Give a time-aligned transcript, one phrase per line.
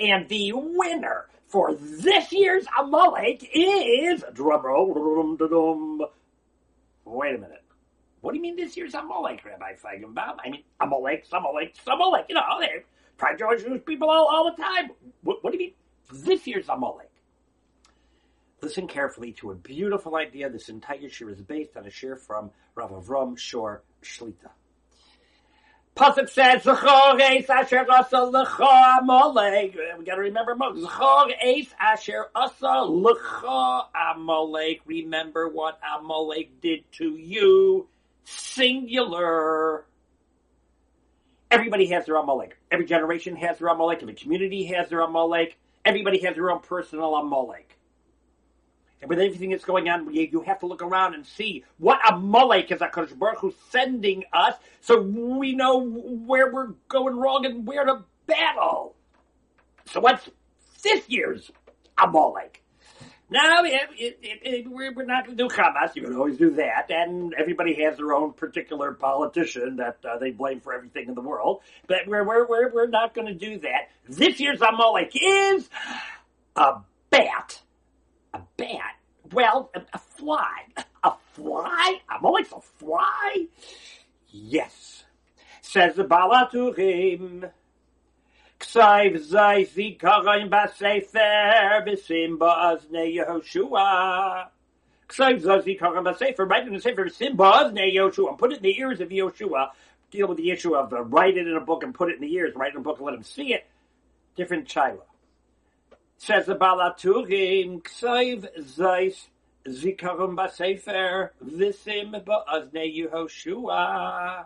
[0.00, 6.08] And the winner for this year's Amalek is drumroll.
[7.04, 7.62] Wait a minute.
[8.20, 10.36] What do you mean this year's Amalek, Rabbi Feigenbaum?
[10.44, 12.26] I mean Amalek, Amalek, Amalek.
[12.28, 12.84] You know, they
[13.18, 14.90] try to Jewish people all, all the time.
[15.22, 15.74] What, what do you mean
[16.12, 17.10] this year's Amalek?
[18.62, 20.50] Listen carefully to a beautiful idea.
[20.50, 24.50] This entire shir is based on a shir from Rav Avram Schorr Shlita.
[26.00, 30.86] Pasuk says, "Zachor eis asher asa lecha amalek." We got to remember Moses.
[30.86, 34.80] Zachor eis asher asa lecha amalek.
[34.86, 37.86] Remember what Amalek did to you.
[38.24, 39.84] Singular.
[41.50, 42.56] Everybody has their Amalek.
[42.70, 44.00] Every generation has their Amalek.
[44.00, 45.58] Every community has their Amalek.
[45.84, 47.76] Everybody has their own personal Amalek.
[49.00, 52.70] And with everything that's going on, you, have to look around and see what Amalek
[52.70, 57.84] is HaKadosh Baruch Hu sending us so we know where we're going wrong and where
[57.84, 58.94] to battle.
[59.86, 60.28] So what's
[60.82, 61.50] this year's
[61.96, 62.62] Amalek?
[63.32, 65.94] Now, it, it, it, we're, we're not going to do Hamas.
[65.94, 66.90] You can always do that.
[66.90, 71.20] And everybody has their own particular politician that uh, they blame for everything in the
[71.20, 71.60] world.
[71.86, 73.90] But we're, we're, we're, we're not going to do that.
[74.08, 75.68] This year's Amalek is
[76.56, 77.60] a bat.
[78.34, 78.96] A bat?
[79.32, 80.64] Well, a, fly.
[80.76, 80.84] a fly.
[81.02, 82.00] A fly?
[82.10, 83.46] Amalek's a fly?
[84.28, 85.04] Yes.
[85.62, 87.50] Says the Baal HaTurim.
[88.60, 94.48] Ksaiv zay zikarim basefer b'sim ba'azne Yehoshua.
[95.08, 98.36] Ksaiv zay zikarim basefer, write in the sefer b'sim ba'azne Yehoshua.
[98.36, 99.70] Put it in the ears of Yehoshua.
[100.10, 102.20] Deal with the issue of uh, write it in a book and put it in
[102.20, 102.54] the ears.
[102.54, 103.66] Write it in a book and let him see it.
[104.36, 105.04] Different Shiloh.
[106.22, 109.14] Says the Baal HaTurim, Ksaiv zay
[109.66, 114.44] zikarim basefer b'sim ba'azne Yehoshua.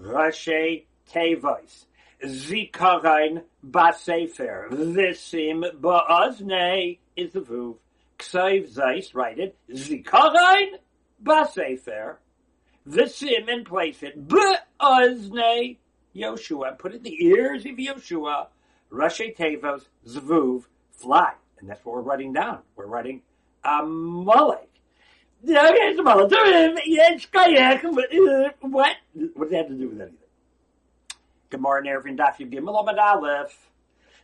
[0.00, 1.84] Rashi Tevois.
[2.24, 4.70] Zikarein basefer.
[4.70, 7.76] Visim ba'azne is the vuv.
[8.18, 9.56] Ksaiv zeis, write it.
[9.70, 10.78] Zikarein
[11.22, 12.16] basefer.
[12.88, 14.26] Visim and place it.
[14.26, 15.76] Ba'azne
[16.16, 16.76] Yoshua.
[16.76, 18.48] Put it in the ears of Yoshua.
[18.90, 20.64] Rashi Tevos zvuv
[21.02, 21.32] fly.
[21.60, 22.58] And that's what we're writing down.
[22.76, 23.22] We're writing
[23.64, 24.68] Amalek.
[25.44, 26.24] Okay, uh,
[28.60, 28.96] What?
[29.34, 30.16] What does that have to do with anything?
[31.50, 33.70] Gemara Nervin Daf Gimel Amad Aleph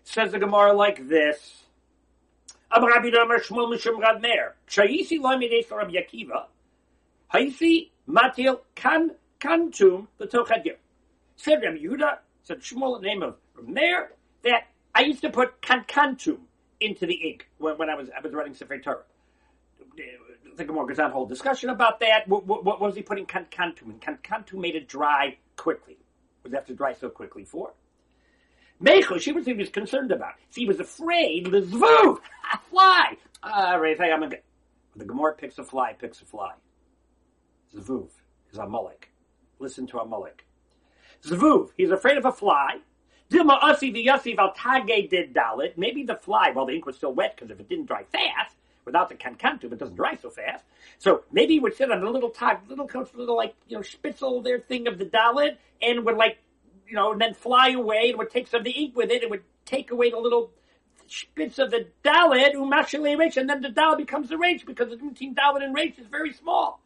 [0.04, 1.64] says the Gemara like this.
[2.70, 4.54] Amar Rabbi Damar Shmuel Mishum Rad Meir.
[4.68, 6.46] Shayisi Loimides Rabbi Akiva.
[7.34, 10.76] Haisi Matil Kan Kantum the Tochadir.
[11.36, 14.12] Said Rabbi Yehuda, said Shmuel, the name of Meir,
[14.42, 16.38] that I used to put Kan Kantum
[16.80, 19.02] into the ink when, when I was I was writing Sefer Torah.
[20.56, 22.26] The Gemara goes on a whole discussion about that.
[22.26, 23.98] What, what, what was he putting Kan Kantum in?
[23.98, 25.98] Kan Kantum made it dry quickly
[26.44, 27.72] Was have to dry so quickly for?
[28.82, 30.34] Mecho, she was he was concerned about.
[30.50, 31.62] She was afraid a
[32.70, 33.16] fly.
[33.42, 33.78] Uh,
[34.12, 34.30] I'm a,
[34.96, 36.52] the Gemara picks a fly, picks a fly.
[37.74, 38.08] Zvuv
[38.52, 39.10] is Amalek.
[39.58, 40.44] Listen to Amalek.
[41.24, 42.78] Zvuv, he's afraid of a fly.
[43.30, 45.76] Dilma Asi v'yasiv al tage did dalit.
[45.76, 48.56] Maybe the fly, well, the ink was still wet because if it didn't dry fast,
[48.84, 50.64] without the kankantum, it doesn't dry so fast.
[50.98, 53.82] So maybe he would sit on a little tag, little coach, little like, you know,
[53.82, 56.38] spitzel their thing of the dalit and would like,
[56.88, 59.22] you know, and then fly away and would take some of the ink with it
[59.22, 60.50] and would take away the little
[61.06, 64.96] spitz of the dalit, umashale reach, and then the dalit becomes the reach because the
[64.96, 66.80] between dalit and reach is very small.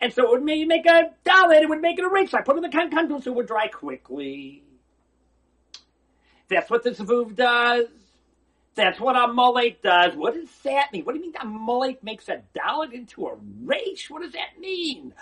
[0.00, 2.30] And so it would make a dalit, it would make it a reach.
[2.30, 4.62] So I put in the kankantum so it would dry quickly.
[6.48, 7.86] That's what the zavuv does.
[8.74, 10.16] That's what Amalek does.
[10.16, 11.04] What does that mean?
[11.04, 14.08] What do you mean Amalek makes a dalit into a resh?
[14.08, 15.12] What does that mean?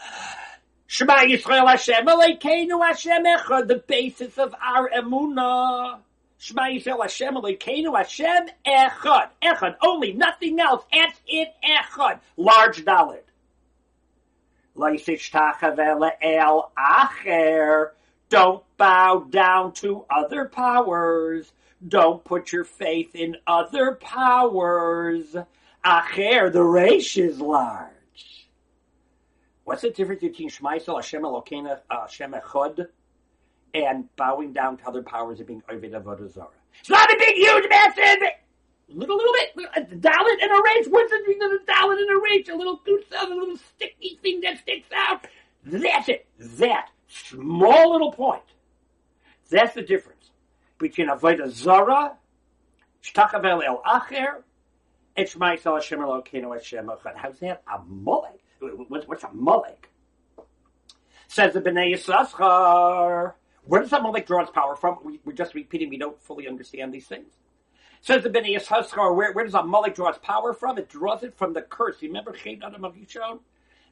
[0.86, 5.98] Shema Yisrael Hashem Elokeinu Hashem Echad, the basis of our emunah.
[6.38, 9.28] Shema Yisrael Hashem Elokeinu Hashem Echad.
[9.42, 10.84] Echad, only, nothing else.
[10.92, 12.20] That's it, Echad.
[12.36, 13.22] Large dalit.
[16.22, 17.90] El Acher.
[18.30, 21.52] Don't bow down to other powers.
[21.86, 25.34] Don't put your faith in other powers.
[25.84, 27.90] Acher, the resh is large.
[29.64, 32.86] What's the difference between Shmaisel, Hashem Elokeinu, uh, Hashem Echad,
[33.74, 36.26] and bowing down to other powers and being Ovid Avodah?
[36.26, 38.28] It's not a big, huge, massive,
[38.88, 40.86] little, little bit, a dalit and a resh.
[40.88, 42.48] What's the difference between a dalit and a resh?
[42.48, 45.26] A little kusa, a little sticky thing that sticks out.
[45.64, 46.26] That's it.
[46.38, 48.42] That small little point.
[49.50, 50.30] That's the difference
[50.78, 52.16] between Avodah Zara,
[53.02, 54.42] Shtakavel El Acher,
[55.16, 57.16] and Shema Yisrael Hashem Elokeinu Hashem Echad.
[57.16, 57.62] How's that?
[57.72, 58.40] Amalek.
[58.60, 59.88] What's, Amalek?
[61.28, 63.34] Says the Bnei Yissaschar.
[63.64, 64.98] Where does that Amalek draw its power from?
[65.04, 65.88] We, we're just repeating.
[65.88, 67.32] We don't fully understand these things.
[68.02, 70.78] Says the Bnei Yisachar, where, where does Amalek draw its power from?
[70.78, 71.96] It draws it from the curse.
[72.02, 73.40] Remember Chet Adam Harishon?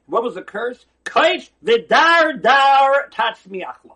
[0.09, 0.85] What was the curse?
[1.05, 3.95] Kaish v'dar dar tatzmiachlach.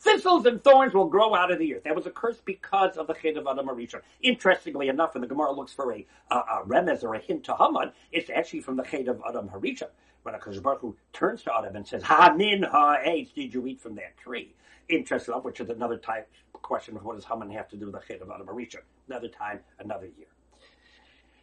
[0.00, 1.84] Thistles and thorns will grow out of the earth.
[1.84, 4.00] That was a curse because of the Chet of Adam Arishon.
[4.20, 7.56] Interestingly enough, when the Gemara looks for a, a, a remez or a hint to
[7.56, 9.88] Haman, it's actually from the Chet of Adam Harishon.
[10.22, 13.66] When a Baruch Hu turns to Adam and says, Ha min ha eitz, did you
[13.66, 14.54] eat from that tree?
[14.88, 17.94] Interesting enough, which is another type question of what does Haman have to do with
[17.94, 18.82] the Chet of Adam Harishon?
[19.08, 20.26] Another time, another year.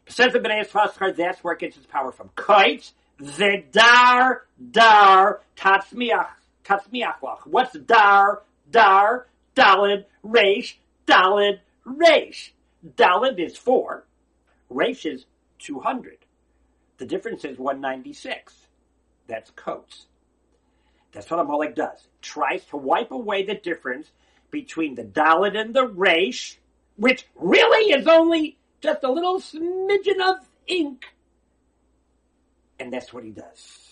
[0.08, 2.30] Says the Bnei that's where it gets its power from.
[2.36, 6.27] Kites, the dar, dar, tatzmiach,
[6.65, 7.45] tatzmiachlach.
[7.45, 8.41] What's dar?
[8.71, 12.53] Dar, Dalid, Resh, Dalid, Resh.
[12.95, 14.06] Dalid is 4.
[14.69, 15.25] Resh is
[15.59, 16.18] 200.
[16.97, 18.56] The difference is 196.
[19.27, 20.06] That's coats.
[21.12, 22.07] That's what Amalek does.
[22.21, 24.07] Tries to wipe away the difference
[24.50, 26.57] between the Dalid and the Resh,
[26.95, 31.06] which really is only just a little smidgen of ink.
[32.81, 33.89] And that's what he does.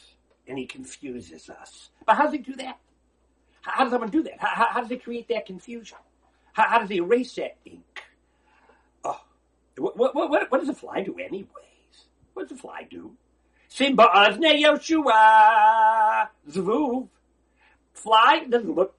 [0.48, 1.92] And he confuses us.
[2.08, 2.80] But how does he do that?
[3.62, 4.40] How does someone do that?
[4.40, 6.00] How, how, does he create that confusion?
[6.54, 8.02] How, how, does he erase that ink?
[9.04, 9.22] Oh,
[9.78, 11.46] what, what, what, what does a fly do anyways?
[12.34, 13.12] What does a fly do?
[13.68, 17.10] Simba Azne Yoshua Zvuv.
[17.94, 18.96] Fly doesn't look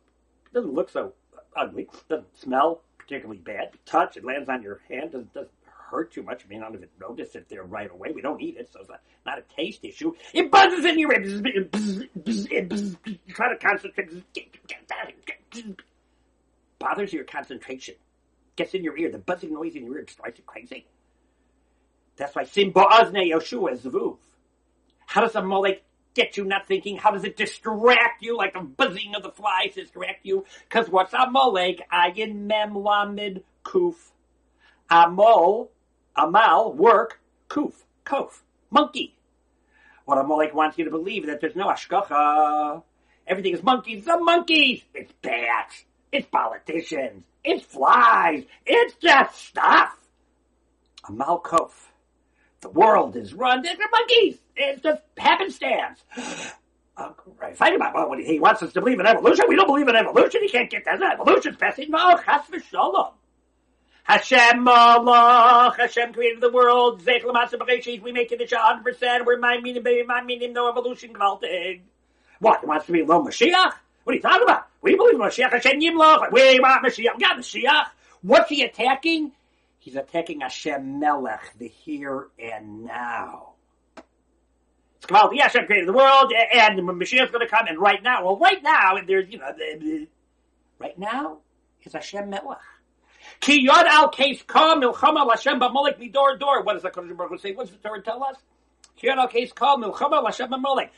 [0.55, 1.15] doesn't look so
[1.57, 1.89] ugly.
[2.09, 3.73] Doesn't smell particularly bad.
[3.87, 5.60] Touch it lands on your hand doesn't, doesn't
[5.91, 6.47] hurt too much.
[6.49, 8.13] Mean, none of it notice it there right away.
[8.15, 10.13] We don't eat it, so it's not, not a taste issue.
[10.33, 11.43] It buzzes in your ears.
[13.31, 14.25] Try to concentrate.
[16.79, 17.97] Bothers your concentration.
[18.57, 19.11] Gets in your ear.
[19.11, 20.87] The buzzing noise in your ear drives you crazy.
[22.17, 24.19] That's why Sim Boazne Yoshua Zvuv.
[25.07, 25.83] How does Amalek
[26.15, 26.97] get you not thinking?
[26.97, 30.45] How does it distract you like the buzzing of the flies distract you?
[30.69, 31.83] Because what's Amalek?
[31.93, 33.95] Ayin Mem Lamid Kuf.
[34.91, 35.69] Amol
[36.17, 37.75] Amal, work, kuf,
[38.05, 38.41] kof,
[38.71, 39.15] monkey.
[40.05, 42.83] What Amalek wants you to believe that there's no ashkacha.
[43.27, 44.05] Everything is monkeys.
[44.05, 44.83] The monkeys.
[44.93, 45.85] It's bats.
[46.11, 47.23] It's politicians.
[47.45, 48.45] It's flies.
[48.67, 49.97] It's just stuff.
[51.09, 51.71] Amal kof.
[52.61, 53.63] The world is run.
[53.63, 54.39] They're monkeys.
[54.57, 56.03] It's just happenstance.
[57.41, 57.57] Right.
[57.57, 59.47] Fight about well, he wants us to believe in evolution.
[59.49, 60.43] We don't believe in evolution.
[60.43, 61.01] He can't get that.
[61.01, 61.91] Evolution's passing.
[61.91, 63.13] No, chas v'shalom.
[64.05, 70.23] Hashem Malach, Hashem created the world, we make it a 100%, we're my meaning, my
[70.23, 71.81] meaning, no evolution, Gvaltig.
[72.41, 73.73] What, wants to be low Mashiach?
[74.05, 74.67] What are you talking about?
[74.83, 77.87] We believe in Mashiach, Hashem Yimloch, we want Mashiach, we got Mashiach.
[78.23, 79.33] What's he attacking?
[79.79, 83.53] He's attacking Hashem Melech, the here and now.
[84.97, 88.25] It's called, yeah, Hashem created the world, and Mashiach's going to come, and right now,
[88.25, 90.07] well, right now, there's, you know,
[90.79, 91.39] right now,
[91.83, 92.59] is Hashem Melech.
[93.41, 96.63] Ki yod al case ka milchama lashem b'molek midor dor.
[96.63, 97.53] What does the Kodesh Baruch Hu say?
[97.53, 98.37] What does the Torah tell us?
[98.97, 100.91] Ki yod al case ka milchama lashem b'molek.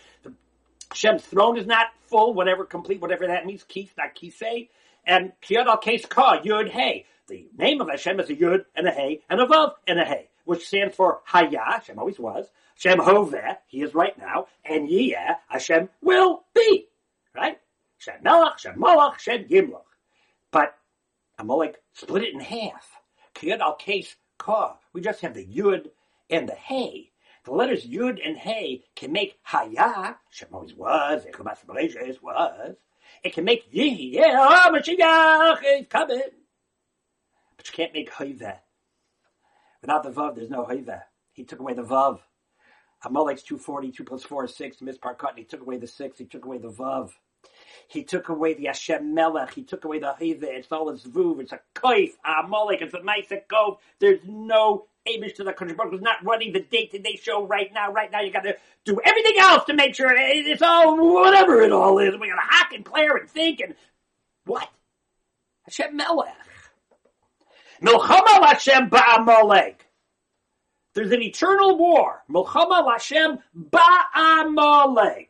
[0.91, 3.65] Hashem's throne is not full, whatever complete, whatever that means.
[3.65, 4.69] Keith, not kisei.
[5.06, 7.06] And ki yod al case ka yud hey.
[7.29, 10.05] The name of Hashem is a yud and a hey and a vav and a
[10.05, 11.61] hey, which stands for Haya.
[11.65, 12.47] Hashem always was.
[12.75, 16.88] Hashem hoveh, he is right now, and Yiyah, Hashem will be.
[17.35, 17.59] Right?
[17.99, 19.83] Hashem melech, Hashem malach, Hashem Yimloch.
[20.50, 20.76] But
[21.39, 23.01] Amalek split it in half.
[23.35, 24.79] Kiyad al case ka.
[24.93, 25.91] We just have the yud
[26.31, 27.11] and the hey.
[27.45, 30.17] The letters yud and hey can make haya.
[30.31, 31.25] Shem always was.
[31.25, 32.77] Eklamas was.
[33.23, 34.12] It can make yihi.
[34.12, 36.23] Yeah, oh, Mashiach is coming.
[37.57, 38.59] But you can't make hoive.
[39.81, 41.03] Without the vav, there's no hoive.
[41.33, 42.21] He took away the vav.
[43.05, 44.77] Amalek's 240, 2 plus 4 is 6.
[44.79, 46.19] Mispar cut, he took away the 6.
[46.19, 47.11] He took away the vav.
[47.88, 49.52] He took away the Hashem Melech.
[49.52, 50.44] He took away the Hiva.
[50.44, 51.40] It's all a Zvuv.
[51.40, 52.80] It's a Kaif, a Molek.
[52.80, 53.78] It's a nice Kov.
[53.99, 55.76] There's no Abish to the country.
[55.92, 57.92] Is not running the day-to-day show right now.
[57.92, 61.72] Right now, you got to do everything else to make sure it's all whatever it
[61.72, 62.14] all is.
[62.18, 63.75] We got to hack and clear and think and
[64.46, 64.68] what?
[65.64, 66.34] Hashem Melech.
[67.82, 69.75] Milchama Hashem Ba'amalek.
[70.94, 72.22] There's an eternal war.
[72.30, 75.26] Milchama Hashem Ba'amalek.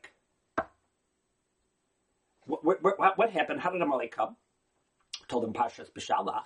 [2.47, 3.61] What, what, what, happened?
[3.61, 4.37] How did Amalek come?
[5.29, 6.45] Told him Pashas B'Shalach.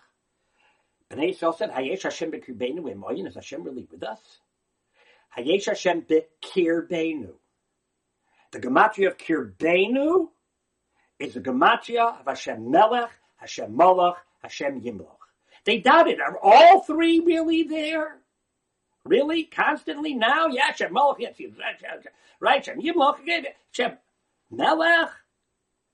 [1.11, 3.27] Bnei Yisrael said, Hayesh Hashem b'kirbeinu emoyin.
[3.27, 4.21] Is Hashem really with us?
[5.39, 7.33] Hayesh Hashem b'kirbeinu.
[8.53, 10.29] The gematria of kirbeinu
[11.19, 15.17] is the gematria of Hashem Melech, Hashem Molech, Hashem Yimloch.
[15.65, 16.21] They doubted.
[16.21, 18.19] Are all three really there?
[19.05, 19.45] Really?
[19.45, 20.47] Constantly now?
[20.47, 21.35] Yeah, Hashem Molech, yes,
[22.41, 23.19] right, Hashem Yimloch,
[23.73, 23.99] Hashem
[24.51, 25.11] Melech,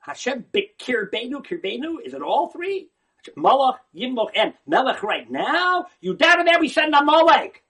[0.02, 2.88] Hashem Kirbenu, Kirbenu, is it all three?
[3.36, 5.86] Malach, Yimloch, and Melech right now?
[6.00, 7.62] You doubted there, we send Amalek.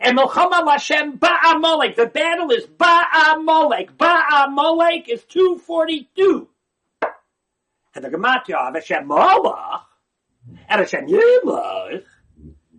[0.00, 1.96] And Milchama Hashem Ba'amalek.
[1.96, 3.96] The battle is Ba'amalek.
[3.96, 6.48] Ba'amalek is 242.
[7.96, 9.82] And the Gematria of Hashem Malach
[10.68, 12.04] and Hashem Yimloch,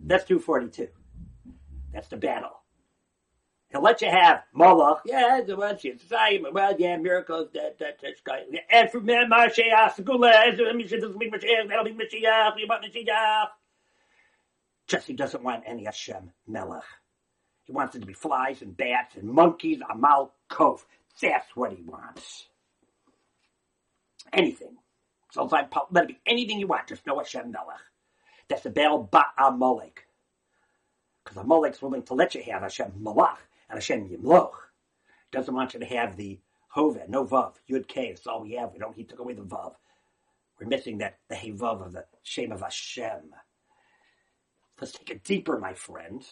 [0.04, 0.88] that's 242.
[1.92, 2.61] That's the battle.
[3.72, 5.00] He'll let you have Moloch.
[5.06, 6.00] Yeah, a bunch of
[6.52, 8.42] well, yeah, miracles, that, that, that's guy.
[8.70, 10.76] And from Mashiach, Segula, that'll
[11.18, 13.46] be Mashiach, that'll be Mashiach, we want Mashiach.
[14.86, 16.84] Just he doesn't want any Hashem Melech.
[17.62, 20.84] He wants it to be flies and bats and monkeys, Amal Kov.
[21.22, 22.48] That's what he wants.
[24.34, 24.76] Anything.
[25.30, 25.70] So let
[26.04, 27.80] it be anything you want, just no Hashem Melech.
[28.48, 29.98] That's the Baal Ba'amalek.
[31.24, 33.02] Because Amalek's willing to let you have Hashem and
[33.72, 34.52] Hashem Yimloch.
[35.30, 36.38] Doesn't want you to have the
[36.74, 38.08] Hoved, no Vav, Yud K.
[38.08, 38.72] That's all we have.
[38.72, 38.96] We don't.
[38.96, 39.74] He took away the Vav.
[40.58, 43.34] We're missing that the Hey Vav of the shame of Hashem.
[44.80, 46.24] Let's take it deeper, my friend.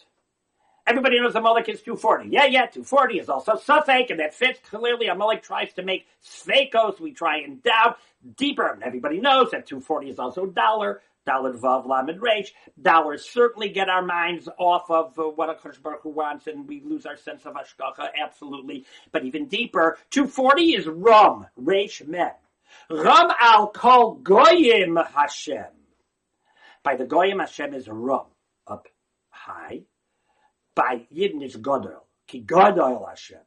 [0.87, 2.29] Everybody knows Amalek is 240.
[2.29, 5.07] Yeah, yeah, 240 is also safek, and that fits clearly.
[5.07, 6.99] Amalek tries to make sfeikos.
[6.99, 7.97] We try and doubt
[8.35, 8.67] deeper.
[8.67, 11.01] And everybody knows that 240 is also dollar.
[11.27, 12.53] Dalad Vav Lamed Resh.
[12.81, 16.81] Dollars certainly get our minds off of uh, what a Baruch Hu wants, and we
[16.81, 18.85] lose our sense of Hashgacha, absolutely.
[19.11, 22.31] But even deeper, 240 is Rum, Resh Mem.
[22.89, 25.65] Rum al Kol Goyim Hashem.
[26.83, 28.25] By the Goyim, Hashem is Rum,
[28.67, 28.87] up
[29.29, 29.81] high.
[30.73, 33.39] By Yidden is Godel, Ki Godel Hashem.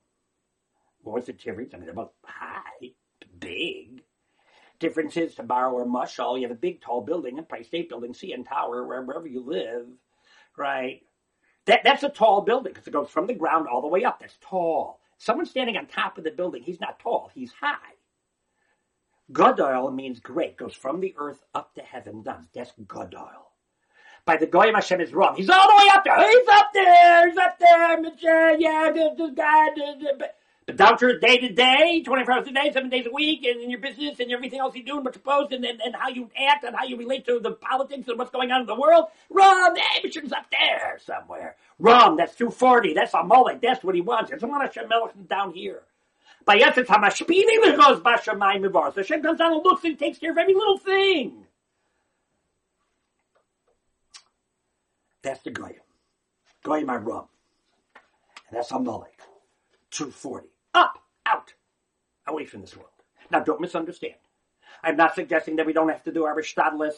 [1.02, 1.74] What's the difference?
[1.74, 2.92] I mean, about high,
[3.38, 3.93] big.
[4.80, 8.12] Difference is to borrow a mushal, you have a big tall building, Empire State Building,
[8.12, 9.86] CN Tower, wherever you live,
[10.56, 11.02] right?
[11.66, 14.20] That, that's a tall building because it goes from the ground all the way up.
[14.20, 15.00] That's tall.
[15.18, 17.76] Someone standing on top of the building, he's not tall, he's high.
[19.32, 22.22] Gadol means great, goes from the earth up to heaven.
[22.24, 23.30] That's, that's Gadol.
[24.26, 25.36] By the Goyim Hashem is wrong.
[25.36, 26.30] He's all the way up there.
[26.30, 27.28] He's up there.
[27.28, 28.58] He's up there.
[28.58, 30.12] Yeah, this.
[30.18, 30.36] But
[30.72, 33.70] down to day to day, 24 hours a day, seven days a week, and in
[33.70, 36.08] your business and everything else you do and what you post and, and, and how
[36.08, 38.74] you act and how you relate to the politics and what's going on in the
[38.74, 41.56] world, Rum, the Abishim's up there somewhere.
[41.78, 44.30] Rum, that's 240, that's a mullet, that's what he wants.
[44.30, 45.82] It's a one of Shemelch down here.
[46.46, 48.94] By yes, it's Hamashpini goes Bashamayim Mivar.
[48.94, 51.44] So Hashem comes down and looks and takes care of every little thing.
[55.22, 55.76] That's the Goyim.
[56.62, 57.26] Goyim are Rum.
[58.48, 59.20] And that's Amalek.
[59.90, 61.54] 240 up, out,
[62.26, 62.90] away from this world.
[63.30, 64.14] Now, don't misunderstand.
[64.82, 66.94] I'm not suggesting that we don't have to do our Rishtadlis.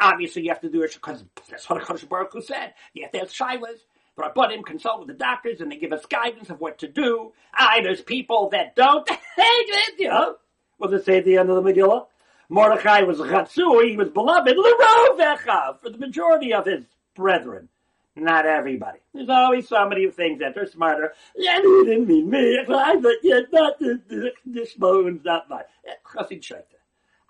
[0.00, 2.72] Obviously, you have to do it because that's what Hakadosh Baruch Hu said.
[2.94, 3.80] You have to have shilas.
[4.16, 7.32] But him consult with the doctors, and they give us guidance of what to do.
[7.54, 9.08] I, there's people that don't.
[9.98, 10.36] you know,
[10.82, 12.06] does it say at the end of the Megillah?
[12.50, 17.68] Mordechai was chatzui, he was beloved, l'rovecha, for the majority of his brethren.
[18.16, 18.98] Not everybody.
[19.14, 21.14] There's always somebody who thinks that they're smarter.
[21.36, 22.58] Yeah, you didn't mean me.
[22.66, 25.62] But yeah, not the, the, this bone's not mine.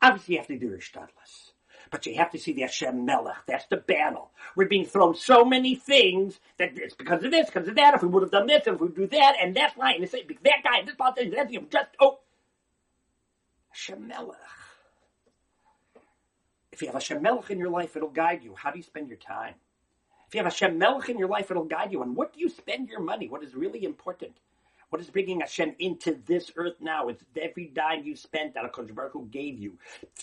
[0.03, 1.53] Obviously, you have to do your shtadlis.
[1.91, 3.37] But you have to see the Hashem Melech.
[3.47, 4.31] That's the battle.
[4.55, 7.95] We're being thrown so many things that it's because of this, because of that.
[7.95, 10.13] If we would have done this, if we do that, and that's right, and it's
[10.13, 11.67] that guy, this politician, that's him.
[11.71, 12.21] Just oh,
[13.71, 14.37] Hashem Melech.
[16.73, 18.55] If you have Hashem Melech in your life, it'll guide you.
[18.55, 19.55] How do you spend your time?
[20.31, 22.05] If you have Hashem Melech in your life, it'll guide you.
[22.05, 23.29] And what do you spend your money?
[23.29, 24.31] What is really important?
[24.91, 27.09] What is bringing Hashem into this earth now?
[27.09, 29.77] It's every dime you spent that HaKadosh Baruch Hu gave you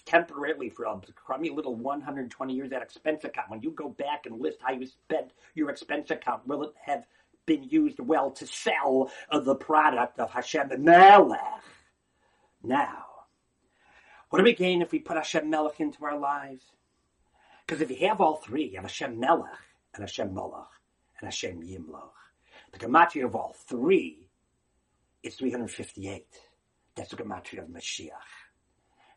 [0.05, 3.49] temporarily for a crummy little 120 years that expense account.
[3.49, 7.05] When you go back and list how you spent your expense account, will it have
[7.45, 11.63] been used well to sell the product of Hashem Melech?
[12.63, 13.03] Now,
[14.29, 16.63] what do we gain if we put Hashem Melech into our lives?
[17.65, 19.51] Because if you have all three, you have Hashem Melech,
[19.97, 20.67] and Hashem Malach
[21.19, 22.11] and Hashem Yimloch.
[22.71, 24.29] The gematria of all three
[25.23, 26.25] is 358.
[26.95, 28.11] That's the gematria of Mashiach.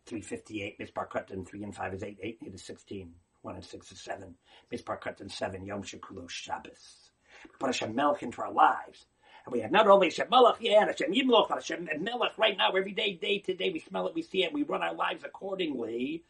[0.06, 4.00] 358, Mispar Katan, 3 and 5 is 8, 8 is 16, 1 and 6 is
[4.00, 4.34] 7,
[4.72, 7.10] Mispar Katan 7, Yom Shekulo Shabbos.
[7.44, 9.06] We put Hashem Melech into our lives.
[9.46, 12.56] And we have not only Hashem Melech, yeah, and Hashem Yimloch, Hashem and Melech right
[12.56, 14.94] now, every day, day to day, we smell it, we see it, we run our
[14.94, 16.24] lives accordingly.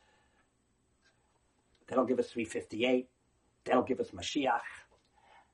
[1.89, 3.09] That'll give us 358.
[3.65, 4.61] That'll give us Mashiach.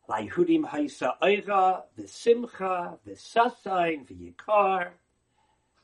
[0.08, 4.90] Layehudim haisa oira, v'simcha, v'sasayin, v'yikar,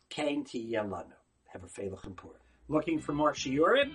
[0.08, 1.12] kain tiyelanu.
[1.48, 2.30] Have a feilach and pur.
[2.68, 3.92] Looking for more shiurim?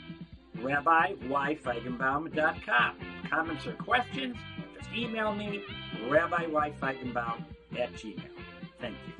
[0.58, 2.96] RabbiYFeigenbaum.com.
[3.30, 4.36] Comments or questions?
[4.78, 5.64] Just email me,
[6.08, 7.44] RabbiYFeigenbaum
[7.80, 8.30] at gmail.
[8.82, 9.14] Thank you.